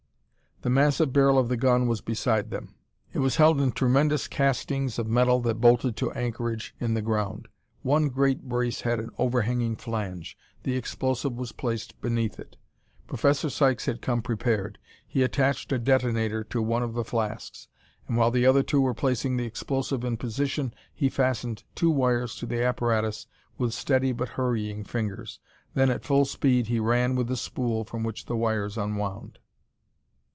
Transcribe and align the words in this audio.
The 0.63 0.69
massive 0.69 1.11
barrel 1.11 1.39
of 1.39 1.49
the 1.49 1.57
gun 1.57 1.87
was 1.87 2.01
beside 2.01 2.51
them; 2.51 2.75
it 3.13 3.17
was 3.17 3.37
held 3.37 3.59
in 3.59 3.71
tremendous 3.71 4.27
castings 4.27 4.99
of 4.99 5.07
metal 5.07 5.39
that 5.39 5.59
bolted 5.59 5.97
to 5.97 6.11
anchorage 6.11 6.75
in 6.79 6.93
the 6.93 7.01
ground. 7.01 7.47
One 7.81 8.09
great 8.09 8.43
brace 8.47 8.81
had 8.81 8.99
an 8.99 9.09
overhanging 9.17 9.77
flange; 9.77 10.37
the 10.61 10.75
explosive 10.77 11.33
was 11.33 11.51
placed 11.51 11.99
beneath 11.99 12.39
it. 12.39 12.57
Professor 13.07 13.49
Sykes 13.49 13.87
had 13.87 14.03
come 14.03 14.21
prepared. 14.21 14.77
He 15.07 15.23
attached 15.23 15.71
a 15.71 15.79
detonator 15.79 16.43
to 16.43 16.61
one 16.61 16.83
of 16.83 16.93
the 16.93 17.03
flasks, 17.03 17.67
and 18.07 18.15
while 18.15 18.29
the 18.29 18.45
other 18.45 18.61
two 18.61 18.81
were 18.81 18.93
placing 18.93 19.37
the 19.37 19.45
explosive 19.47 20.03
in 20.05 20.15
position 20.15 20.75
he 20.93 21.09
fastened 21.09 21.63
two 21.73 21.89
wires 21.89 22.35
to 22.35 22.45
the 22.45 22.63
apparatus 22.63 23.25
with 23.57 23.73
steady 23.73 24.11
but 24.11 24.29
hurrying 24.29 24.83
fingers; 24.83 25.39
then 25.73 25.89
at 25.89 26.03
full 26.05 26.23
speed 26.25 26.67
he 26.67 26.79
ran 26.79 27.15
with 27.15 27.29
the 27.29 27.35
spool 27.35 27.83
from 27.83 28.03
which 28.03 28.25
the 28.27 28.37
wires 28.37 28.77
unwound. 28.77 29.39